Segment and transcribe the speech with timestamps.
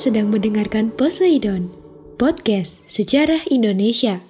[0.00, 1.68] Sedang mendengarkan Poseidon,
[2.16, 4.24] podcast sejarah Indonesia.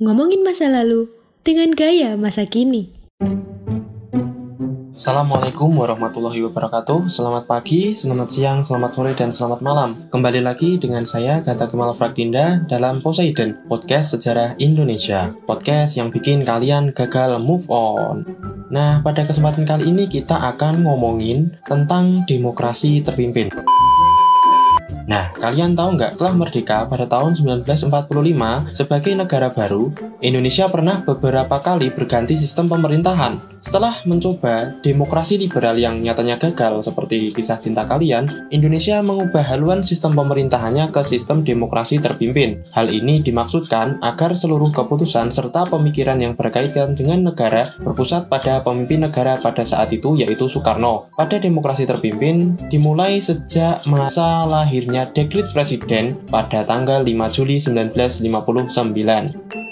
[0.00, 1.12] Ngomongin masa lalu
[1.44, 2.88] dengan gaya masa kini.
[4.96, 7.04] Assalamualaikum warahmatullahi wabarakatuh.
[7.12, 9.92] Selamat pagi, selamat siang, selamat sore, dan selamat malam.
[10.08, 15.36] Kembali lagi dengan saya Gata Kemal Frakdinda dalam Poseidon Podcast Sejarah Indonesia.
[15.44, 18.24] Podcast yang bikin kalian gagal move on.
[18.72, 23.52] Nah, pada kesempatan kali ini kita akan ngomongin tentang demokrasi terpimpin
[25.04, 29.92] Nah, kalian tahu nggak setelah merdeka pada tahun 1945 sebagai negara baru,
[30.24, 33.53] Indonesia pernah beberapa kali berganti sistem pemerintahan.
[33.64, 40.12] Setelah mencoba demokrasi liberal yang nyatanya gagal seperti kisah cinta kalian, Indonesia mengubah haluan sistem
[40.12, 42.60] pemerintahannya ke sistem demokrasi terpimpin.
[42.76, 49.08] Hal ini dimaksudkan agar seluruh keputusan serta pemikiran yang berkaitan dengan negara berpusat pada pemimpin
[49.08, 51.08] negara pada saat itu yaitu Soekarno.
[51.16, 59.63] Pada demokrasi terpimpin dimulai sejak masa lahirnya dekrit presiden pada tanggal 5 Juli 1959.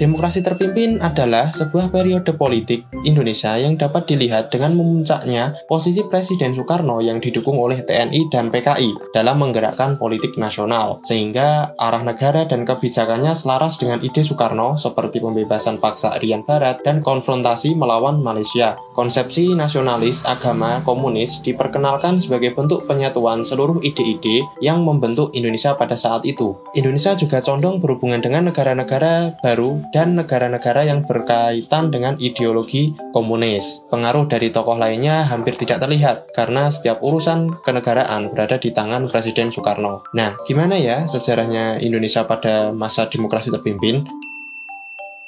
[0.00, 7.04] Demokrasi terpimpin adalah sebuah periode politik Indonesia yang dapat dilihat dengan memuncaknya posisi Presiden Soekarno
[7.04, 13.36] yang didukung oleh TNI dan PKI dalam menggerakkan politik nasional, sehingga arah negara dan kebijakannya
[13.36, 18.80] selaras dengan ide Soekarno seperti pembebasan paksa Rian Barat dan konfrontasi melawan Malaysia.
[18.96, 26.24] Konsepsi nasionalis agama komunis diperkenalkan sebagai bentuk penyatuan seluruh ide-ide yang membentuk Indonesia pada saat
[26.24, 26.56] itu.
[26.72, 33.82] Indonesia juga condong berhubungan dengan negara-negara baru dan negara-negara yang berkaitan dengan ideologi komunis.
[33.90, 39.50] Pengaruh dari tokoh lainnya hampir tidak terlihat karena setiap urusan kenegaraan berada di tangan Presiden
[39.50, 40.06] Soekarno.
[40.14, 44.06] Nah, gimana ya sejarahnya Indonesia pada masa demokrasi terpimpin?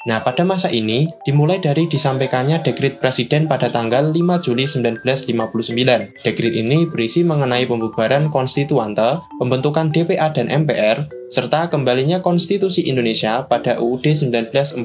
[0.02, 6.26] Nah, pada masa ini dimulai dari disampaikannya dekrit presiden pada tanggal 5 Juli 1959.
[6.26, 13.80] Dekrit ini berisi mengenai pembubaran konstituante, pembentukan DPA dan MPR, serta kembalinya konstitusi Indonesia pada
[13.80, 14.84] UUD 1945.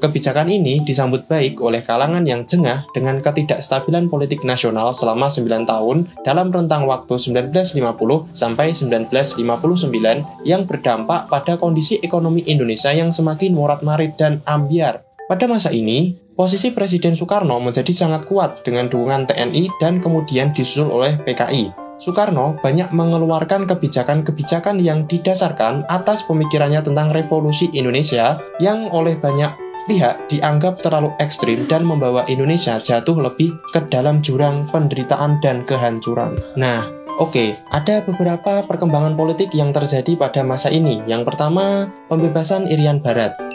[0.00, 6.08] Kebijakan ini disambut baik oleh kalangan yang jengah dengan ketidakstabilan politik nasional selama 9 tahun
[6.24, 14.16] dalam rentang waktu 1950 sampai 1959 yang berdampak pada kondisi ekonomi Indonesia yang semakin morat-marit
[14.16, 15.04] dan ambiar.
[15.28, 20.88] Pada masa ini, posisi Presiden Soekarno menjadi sangat kuat dengan dukungan TNI dan kemudian disusul
[20.88, 21.89] oleh PKI.
[22.00, 29.52] Soekarno banyak mengeluarkan kebijakan-kebijakan yang didasarkan atas pemikirannya tentang revolusi Indonesia yang oleh banyak
[29.84, 36.40] pihak dianggap terlalu ekstrim dan membawa Indonesia jatuh lebih ke dalam jurang penderitaan dan kehancuran.
[36.56, 36.88] Nah,
[37.20, 41.04] oke, okay, ada beberapa perkembangan politik yang terjadi pada masa ini.
[41.04, 43.49] Yang pertama, pembebasan Irian Barat.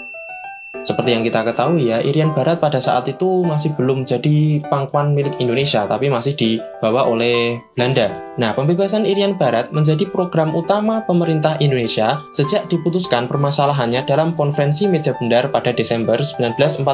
[0.85, 5.33] Seperti yang kita ketahui ya, Irian Barat pada saat itu masih belum jadi pangkuan milik
[5.41, 8.13] Indonesia, tapi masih dibawa oleh Belanda.
[8.37, 15.17] Nah, pembebasan Irian Barat menjadi program utama pemerintah Indonesia sejak diputuskan permasalahannya dalam konferensi meja
[15.17, 16.85] bundar pada Desember 1949.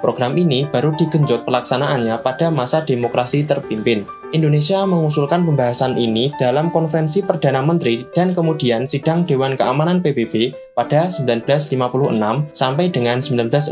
[0.00, 4.08] Program ini baru digenjot pelaksanaannya pada masa demokrasi terpimpin.
[4.34, 11.06] Indonesia mengusulkan pembahasan ini dalam konferensi Perdana Menteri dan kemudian sidang Dewan Keamanan PBB pada
[11.06, 11.70] 1956
[12.50, 13.70] sampai dengan 1960,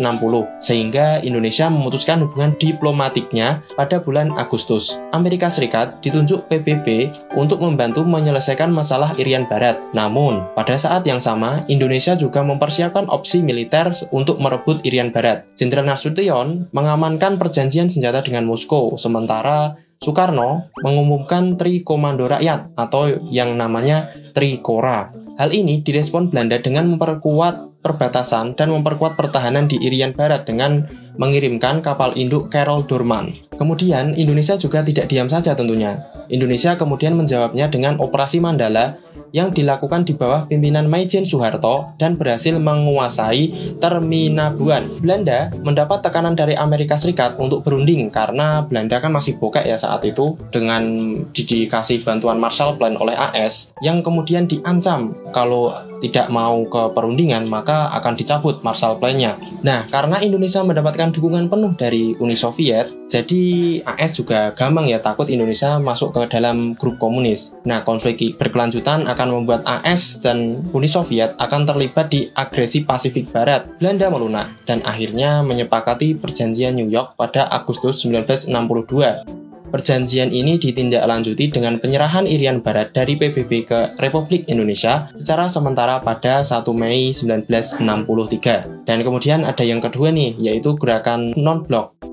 [0.63, 5.03] sehingga Indonesia memutuskan hubungan diplomatiknya pada bulan Agustus.
[5.11, 9.83] Amerika Serikat ditunjuk PBB untuk membantu menyelesaikan masalah Irian Barat.
[9.99, 15.43] Namun, pada saat yang sama, Indonesia juga mempersiapkan opsi militer untuk merebut Irian Barat.
[15.59, 23.55] Jenderal Nasution mengamankan perjanjian senjata dengan Moskow, sementara Soekarno mengumumkan Tri Komando Rakyat atau yang
[23.55, 25.15] namanya Trikora.
[25.39, 30.87] Hal ini direspon Belanda dengan memperkuat perbatasan dan memperkuat pertahanan di Irian Barat dengan
[31.19, 33.35] mengirimkan kapal induk Carol Dorman.
[33.59, 36.07] Kemudian Indonesia juga tidak diam saja tentunya.
[36.31, 39.02] Indonesia kemudian menjawabnya dengan Operasi Mandala
[39.33, 44.87] yang dilakukan di bawah pimpinan Maijen Soeharto dan berhasil menguasai Terminabuan.
[45.01, 50.05] Belanda mendapat tekanan dari Amerika Serikat untuk berunding karena Belanda kan masih bokek ya saat
[50.05, 56.91] itu dengan dikasih bantuan Marshall Plan oleh AS yang kemudian diancam kalau tidak mau ke
[56.91, 59.39] perundingan maka akan dicabut Marshall Plan-nya.
[59.63, 63.45] Nah, karena Indonesia mendapatkan dukungan penuh dari Uni Soviet, jadi
[63.87, 67.55] AS juga gampang ya takut Indonesia masuk ke dalam grup komunis.
[67.63, 73.69] Nah, konflik berkelanjutan akan membuat AS dan Uni Soviet akan terlibat di agresi Pasifik Barat.
[73.79, 79.69] Belanda melunak dan akhirnya menyepakati perjanjian New York pada Agustus 1962.
[79.73, 86.45] Perjanjian ini ditindaklanjuti dengan penyerahan Irian Barat dari PBB ke Republik Indonesia secara sementara pada
[86.45, 88.85] 1 Mei 1963.
[88.85, 92.13] Dan kemudian ada yang kedua nih, yaitu gerakan non-blok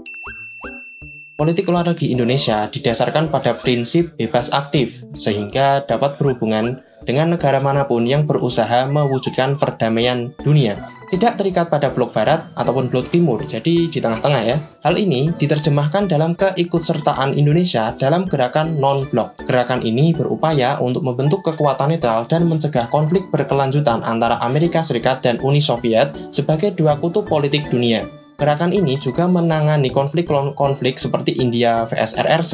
[1.40, 7.90] politik luar negeri Indonesia didasarkan pada prinsip bebas aktif, sehingga dapat berhubungan dengan negara mana
[7.90, 10.78] pun yang berusaha mewujudkan perdamaian dunia.
[11.10, 14.62] Tidak terikat pada blok barat ataupun blok timur, jadi di tengah-tengah ya.
[14.86, 19.42] Hal ini diterjemahkan dalam keikutsertaan Indonesia dalam gerakan non-blok.
[19.42, 25.42] Gerakan ini berupaya untuk membentuk kekuatan netral dan mencegah konflik berkelanjutan antara Amerika Serikat dan
[25.42, 28.19] Uni Soviet sebagai dua kutub politik dunia.
[28.40, 32.54] Gerakan ini juga menangani konflik-konflik seperti India vs RRC,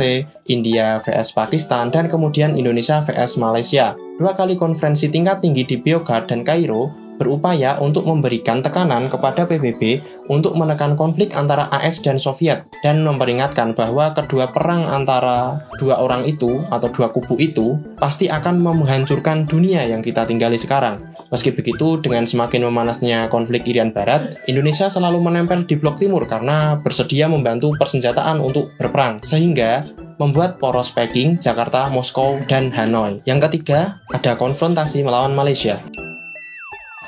[0.50, 3.94] India vs Pakistan, dan kemudian Indonesia vs Malaysia.
[4.18, 10.04] Dua kali konferensi tingkat tinggi di Biogard dan Kairo berupaya untuk memberikan tekanan kepada PBB
[10.28, 16.28] untuk menekan konflik antara AS dan Soviet dan memperingatkan bahwa kedua perang antara dua orang
[16.28, 21.16] itu atau dua kubu itu pasti akan menghancurkan dunia yang kita tinggali sekarang.
[21.34, 26.78] Meski begitu, dengan semakin memanasnya konflik Irian Barat, Indonesia selalu menempel di blok timur karena
[26.78, 29.90] bersedia membantu persenjataan untuk berperang, sehingga
[30.22, 33.26] membuat poros Peking, Jakarta, Moskow, dan Hanoi.
[33.26, 35.82] Yang ketiga, ada konfrontasi melawan Malaysia.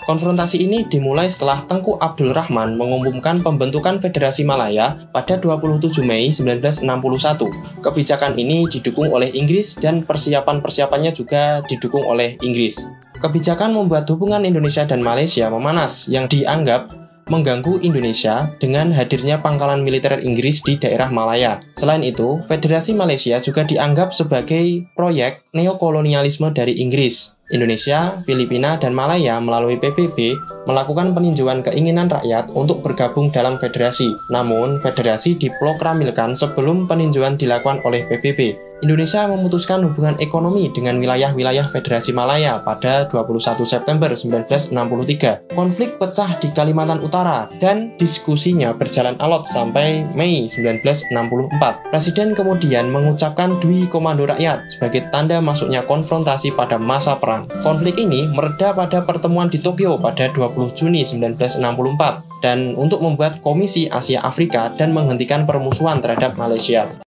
[0.07, 7.83] Konfrontasi ini dimulai setelah Tengku Abdul Rahman mengumumkan pembentukan Federasi Malaya pada 27 Mei 1961.
[7.83, 12.87] Kebijakan ini didukung oleh Inggris dan persiapan-persiapannya juga didukung oleh Inggris.
[13.19, 20.19] Kebijakan membuat hubungan Indonesia dan Malaysia memanas yang dianggap mengganggu Indonesia dengan hadirnya pangkalan militer
[20.23, 21.59] Inggris di daerah Malaya.
[21.75, 27.37] Selain itu, Federasi Malaysia juga dianggap sebagai proyek neokolonialisme dari Inggris.
[27.47, 30.35] Indonesia, Filipina, dan Malaya melalui PBB
[30.67, 34.11] melakukan peninjauan keinginan rakyat untuk bergabung dalam federasi.
[34.27, 38.66] Namun, federasi diproklamilkan sebelum peninjauan dilakukan oleh PBB.
[38.85, 45.49] Indonesia memutuskan hubungan ekonomi dengan wilayah-wilayah Federasi Malaya pada 21 September 1963.
[45.57, 51.89] Konflik pecah di Kalimantan Utara dan diskusinya berjalan alot sampai Mei 1964.
[51.89, 57.49] Presiden kemudian mengucapkan Dwi Komando Rakyat sebagai tanda masuknya konfrontasi pada masa perang.
[57.65, 63.89] Konflik ini mereda pada pertemuan di Tokyo pada 20 Juni 1964 dan untuk membuat Komisi
[63.89, 67.06] Asia Afrika dan menghentikan permusuhan terhadap Malaysia.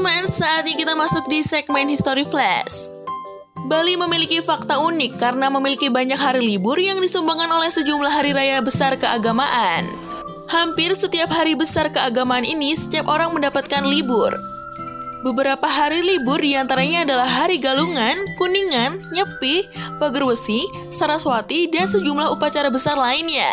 [0.00, 2.88] Teman-teman, saatnya kita masuk di segmen History Flash.
[3.68, 8.64] Bali memiliki fakta unik karena memiliki banyak hari libur yang disumbangkan oleh sejumlah hari raya
[8.64, 9.84] besar keagamaan.
[10.48, 14.32] Hampir setiap hari besar keagamaan ini, setiap orang mendapatkan libur.
[15.20, 19.68] Beberapa hari libur di antaranya adalah Hari Galungan, Kuningan, Nyepi,
[20.00, 23.52] Pagerwesi, Saraswati, dan sejumlah upacara besar lainnya.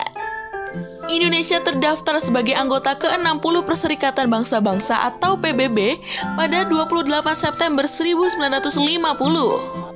[1.08, 5.96] Indonesia terdaftar sebagai anggota ke-60 Perserikatan Bangsa-Bangsa atau PBB
[6.36, 9.88] pada 28 September 1950.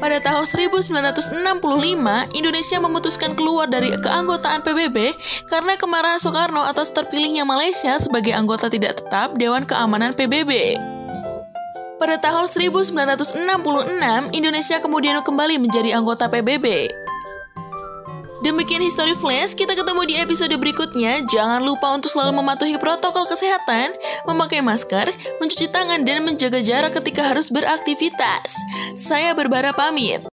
[0.00, 5.16] Pada tahun 1965, Indonesia memutuskan keluar dari keanggotaan PBB
[5.48, 10.76] karena kemarahan Soekarno atas terpilihnya Malaysia sebagai anggota tidak tetap Dewan Keamanan PBB.
[12.00, 13.44] Pada tahun 1966,
[14.32, 16.88] Indonesia kemudian kembali menjadi anggota PBB.
[18.40, 21.20] Demikian History Flash, kita ketemu di episode berikutnya.
[21.28, 23.92] Jangan lupa untuk selalu mematuhi protokol kesehatan,
[24.24, 25.12] memakai masker,
[25.44, 28.56] mencuci tangan, dan menjaga jarak ketika harus beraktivitas.
[28.96, 30.24] Saya berbara pamit.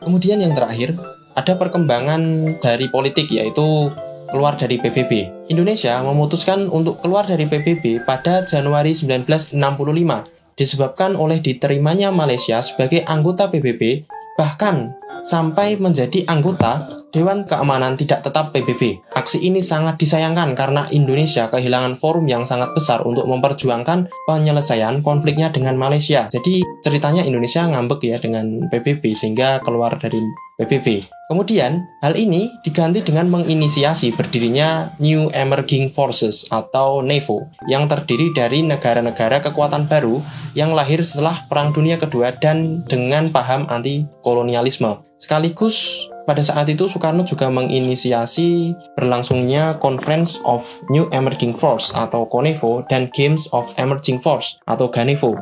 [0.00, 0.96] Kemudian yang terakhir,
[1.36, 3.92] ada perkembangan dari politik yaitu
[4.32, 5.44] keluar dari PBB.
[5.52, 13.48] Indonesia memutuskan untuk keluar dari PBB pada Januari 1965 disebabkan oleh diterimanya Malaysia sebagai anggota
[13.48, 14.06] PBB,
[14.36, 14.94] bahkan
[15.26, 19.04] sampai menjadi anggota Dewan Keamanan Tidak Tetap PBB.
[19.12, 25.52] Aksi ini sangat disayangkan karena Indonesia kehilangan forum yang sangat besar untuk memperjuangkan penyelesaian konfliknya
[25.52, 26.26] dengan Malaysia.
[26.32, 30.24] Jadi ceritanya Indonesia ngambek ya dengan PBB sehingga keluar dari
[30.56, 31.04] PBB.
[31.28, 38.60] Kemudian, hal ini diganti dengan menginisiasi berdirinya New Emerging Forces atau NEVO yang terdiri dari
[38.60, 40.20] negara-negara kekuatan baru
[40.52, 45.04] yang lahir setelah Perang Dunia Kedua dan dengan paham anti kolonialisme.
[45.16, 52.86] Sekaligus pada saat itu Soekarno juga menginisiasi berlangsungnya Conference of New Emerging Force atau CONEVO
[52.86, 55.34] dan Games of Emerging Force atau GANEVO.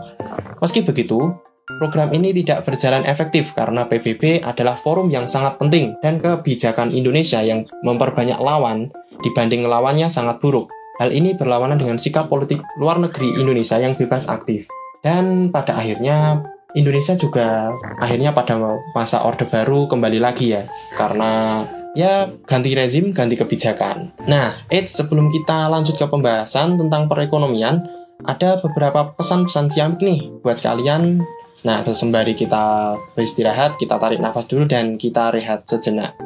[0.60, 1.32] Meski begitu,
[1.78, 7.38] Program ini tidak berjalan efektif karena PBB adalah forum yang sangat penting dan kebijakan Indonesia
[7.46, 8.90] yang memperbanyak lawan
[9.22, 10.66] dibanding lawannya sangat buruk.
[10.98, 14.66] Hal ini berlawanan dengan sikap politik luar negeri Indonesia yang bebas aktif.
[15.00, 16.44] Dan pada akhirnya
[16.78, 18.54] Indonesia juga akhirnya pada
[18.94, 20.62] masa Orde Baru kembali lagi ya
[20.94, 21.64] karena
[21.98, 24.14] ya ganti rezim, ganti kebijakan.
[24.30, 27.82] Nah, eits sebelum kita lanjut ke pembahasan tentang perekonomian,
[28.22, 31.18] ada beberapa pesan-pesan ciamik nih buat kalian.
[31.66, 36.16] Nah, terus sembari kita beristirahat, kita tarik nafas dulu dan kita rehat sejenak.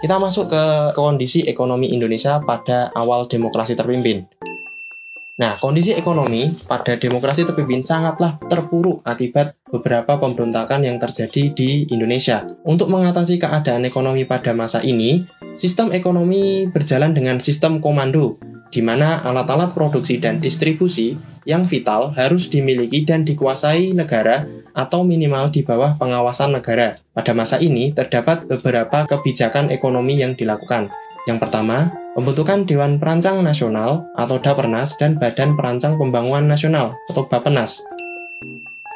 [0.00, 0.64] Kita masuk ke
[0.96, 4.24] kondisi ekonomi Indonesia pada awal demokrasi terpimpin.
[5.40, 12.44] Nah, kondisi ekonomi pada demokrasi terpimpin sangatlah terpuruk akibat beberapa pemberontakan yang terjadi di Indonesia.
[12.68, 15.24] Untuk mengatasi keadaan ekonomi pada masa ini,
[15.56, 18.36] sistem ekonomi berjalan dengan sistem komando,
[18.68, 21.16] di mana alat-alat produksi dan distribusi
[21.48, 24.44] yang vital harus dimiliki dan dikuasai negara
[24.76, 27.00] atau minimal di bawah pengawasan negara.
[27.16, 30.92] Pada masa ini, terdapat beberapa kebijakan ekonomi yang dilakukan,
[31.28, 37.84] yang pertama, pembentukan Dewan Perancang Nasional atau Dapernas dan Badan Perancang Pembangunan Nasional atau Bapenas.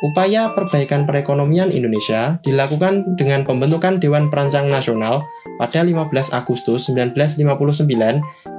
[0.05, 5.25] Upaya perbaikan perekonomian Indonesia dilakukan dengan pembentukan Dewan Perancang Nasional
[5.57, 7.89] pada 15 Agustus 1959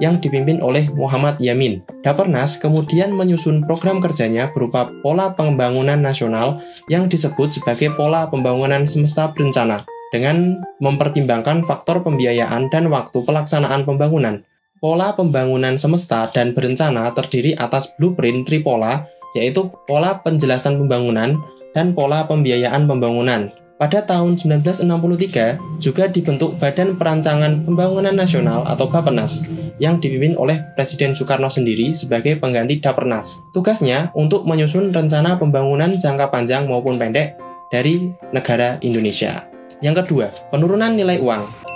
[0.02, 1.86] yang dipimpin oleh Muhammad Yamin.
[2.02, 6.58] Dapernas kemudian menyusun program kerjanya berupa pola pembangunan nasional
[6.90, 14.46] yang disebut sebagai pola pembangunan semesta berencana dengan mempertimbangkan faktor pembiayaan dan waktu pelaksanaan pembangunan.
[14.76, 21.40] Pola pembangunan semesta dan berencana terdiri atas blueprint tripola, yaitu pola penjelasan pembangunan
[21.72, 23.50] dan pola pembiayaan pembangunan.
[23.76, 29.44] Pada tahun 1963 juga dibentuk Badan Perancangan Pembangunan Nasional atau Bapenas
[29.76, 33.36] yang dipimpin oleh Presiden Soekarno sendiri sebagai pengganti Dapernas.
[33.52, 37.36] Tugasnya untuk menyusun rencana pembangunan jangka panjang maupun pendek
[37.68, 39.55] dari negara Indonesia.
[39.84, 41.66] Yang kedua, penurunan nilai uang.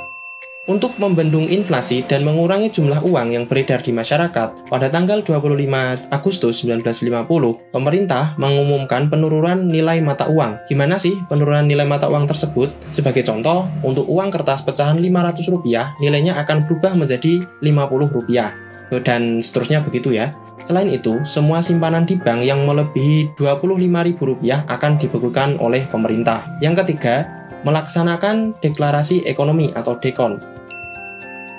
[0.68, 6.62] Untuk membendung inflasi dan mengurangi jumlah uang yang beredar di masyarakat, pada tanggal 25 Agustus
[6.62, 10.62] 1950, pemerintah mengumumkan penurunan nilai mata uang.
[10.70, 12.70] Gimana sih penurunan nilai mata uang tersebut?
[12.94, 18.54] Sebagai contoh, untuk uang kertas pecahan 500 rupiah, nilainya akan berubah menjadi 50 rupiah.
[19.02, 20.30] Dan seterusnya begitu ya.
[20.68, 26.46] Selain itu, semua simpanan di bank yang melebihi Rp25.000 akan dibekukan oleh pemerintah.
[26.62, 30.60] Yang ketiga, melaksanakan deklarasi ekonomi atau DEKON.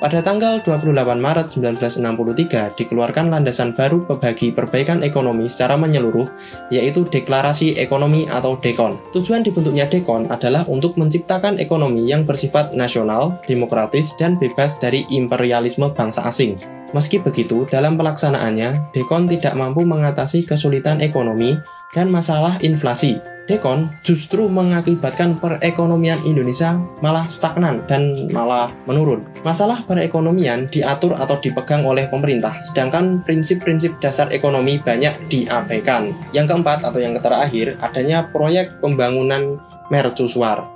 [0.01, 6.25] Pada tanggal 28 Maret 1963 dikeluarkan landasan baru bagi perbaikan ekonomi secara menyeluruh,
[6.73, 8.97] yaitu Deklarasi Ekonomi atau DEKON.
[9.13, 15.93] Tujuan dibentuknya DEKON adalah untuk menciptakan ekonomi yang bersifat nasional, demokratis, dan bebas dari imperialisme
[15.93, 16.57] bangsa asing.
[16.97, 21.61] Meski begitu, dalam pelaksanaannya, DEKON tidak mampu mengatasi kesulitan ekonomi
[21.93, 29.27] dan masalah inflasi, Dekon justru mengakibatkan perekonomian Indonesia malah stagnan dan malah menurun.
[29.43, 36.15] Masalah perekonomian diatur atau dipegang oleh pemerintah, sedangkan prinsip-prinsip dasar ekonomi banyak diabaikan.
[36.31, 39.59] Yang keempat atau yang terakhir, adanya proyek pembangunan
[39.91, 40.71] mercusuar.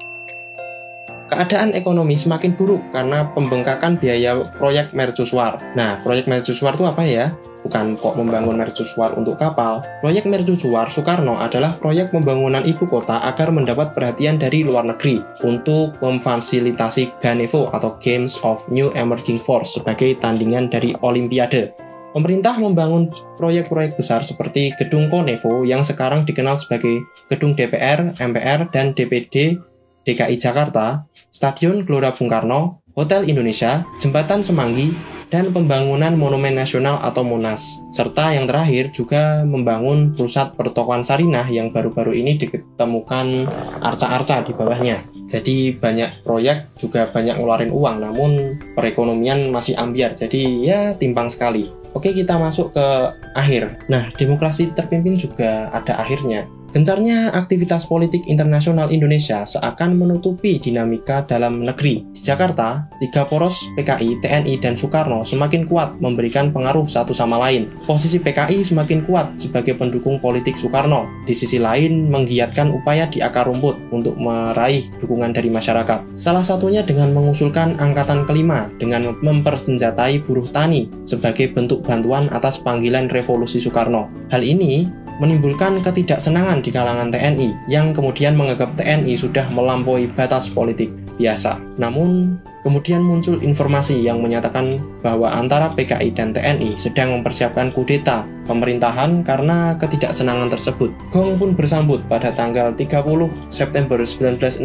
[1.32, 5.64] Keadaan ekonomi semakin buruk karena pembengkakan biaya proyek mercusuar.
[5.80, 7.32] Nah, proyek mercusuar itu apa ya?
[7.66, 9.82] Bukan kok membangun mercusuar untuk kapal.
[10.06, 15.98] Proyek mercusuar Soekarno adalah proyek pembangunan ibu kota agar mendapat perhatian dari luar negeri untuk
[15.98, 21.74] memfasilitasi Ganevo atau Games of New Emerging Force sebagai tandingan dari Olimpiade.
[22.16, 28.96] Pemerintah membangun proyek-proyek besar seperti Gedung Konevo yang sekarang dikenal sebagai Gedung DPR, MPR, dan
[28.96, 29.60] DPD
[30.06, 34.96] DKI Jakarta, Stadion Gelora Bung Karno, Hotel Indonesia, Jembatan Semanggi,
[35.36, 37.84] dan pembangunan Monumen Nasional atau Monas.
[37.92, 43.44] Serta yang terakhir juga membangun pusat pertokoan Sarinah yang baru-baru ini ditemukan
[43.84, 45.04] arca-arca di bawahnya.
[45.28, 48.32] Jadi banyak proyek juga banyak ngeluarin uang, namun
[48.80, 50.16] perekonomian masih ambiar.
[50.16, 51.68] Jadi ya timpang sekali.
[51.92, 52.88] Oke, kita masuk ke
[53.36, 53.88] akhir.
[53.92, 56.48] Nah, demokrasi terpimpin juga ada akhirnya.
[56.76, 62.04] Gencarnya aktivitas politik internasional Indonesia seakan menutupi dinamika dalam negeri.
[62.12, 67.72] Di Jakarta, tiga poros PKI, TNI, dan Soekarno semakin kuat memberikan pengaruh satu sama lain.
[67.88, 71.08] Posisi PKI semakin kuat sebagai pendukung politik Soekarno.
[71.24, 76.20] Di sisi lain, menggiatkan upaya di akar rumput untuk meraih dukungan dari masyarakat.
[76.20, 83.08] Salah satunya dengan mengusulkan angkatan kelima dengan mempersenjatai buruh tani sebagai bentuk bantuan atas panggilan
[83.08, 84.12] revolusi Soekarno.
[84.28, 90.92] Hal ini menimbulkan ketidaksenangan di kalangan TNI yang kemudian menganggap TNI sudah melampaui batas politik
[91.16, 91.60] biasa.
[91.80, 99.26] Namun, kemudian muncul informasi yang menyatakan bahwa antara PKI dan TNI sedang mempersiapkan kudeta pemerintahan
[99.26, 100.94] karena ketidaksenangan tersebut.
[101.10, 104.62] Gong pun bersambut pada tanggal 30 September 1965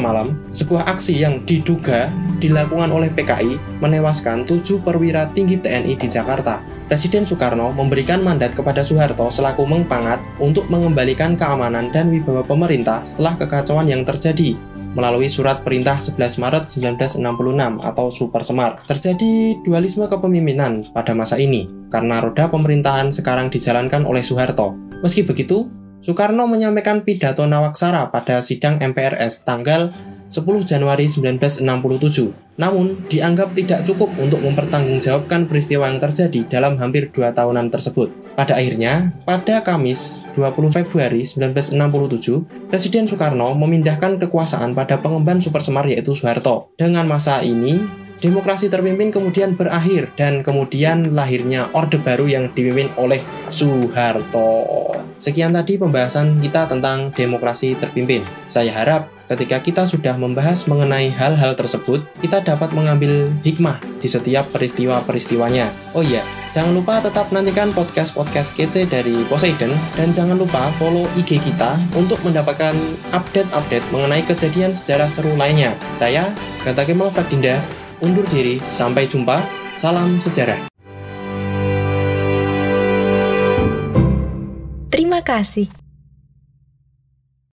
[0.00, 6.78] malam, sebuah aksi yang diduga dilakukan oleh PKI menewaskan tujuh perwira tinggi TNI di Jakarta
[6.88, 13.36] Presiden Soekarno memberikan mandat kepada Soeharto selaku mengpangat untuk mengembalikan keamanan dan wibawa pemerintah setelah
[13.36, 14.56] kekacauan yang terjadi.
[14.98, 17.22] Melalui surat perintah 11 Maret 1966
[17.86, 18.82] atau Super Semar.
[18.82, 24.74] Terjadi dualisme kepemimpinan pada masa ini karena roda pemerintahan sekarang dijalankan oleh Soeharto.
[25.06, 25.70] Meski begitu,
[26.02, 29.94] Soekarno menyampaikan pidato Nawaksara pada sidang MPRS tanggal
[30.34, 32.47] 10 Januari 1967.
[32.58, 38.10] Namun, dianggap tidak cukup untuk mempertanggungjawabkan peristiwa yang terjadi dalam hampir dua tahunan tersebut.
[38.34, 45.86] Pada akhirnya, pada Kamis 20 Februari 1967, Presiden Soekarno memindahkan kekuasaan pada pengemban super semar
[45.86, 46.74] yaitu Soeharto.
[46.78, 47.82] Dengan masa ini,
[48.18, 54.90] Demokrasi terpimpin kemudian berakhir dan kemudian lahirnya Orde Baru yang dipimpin oleh Soeharto.
[55.22, 58.26] Sekian tadi pembahasan kita tentang demokrasi terpimpin.
[58.42, 64.48] Saya harap ketika kita sudah membahas mengenai hal-hal tersebut, kita dapat mengambil hikmah di setiap
[64.56, 65.68] peristiwa-peristiwanya.
[65.92, 66.24] Oh iya,
[66.56, 72.16] jangan lupa tetap nantikan podcast-podcast kece dari Poseidon dan jangan lupa follow IG kita untuk
[72.24, 72.72] mendapatkan
[73.12, 75.76] update-update mengenai kejadian sejarah seru lainnya.
[75.92, 76.32] Saya,
[76.64, 77.60] Gata Kemal Fadinda,
[78.00, 78.58] undur diri.
[78.64, 79.42] Sampai jumpa.
[79.78, 80.58] Salam sejarah.
[84.90, 85.87] Terima kasih.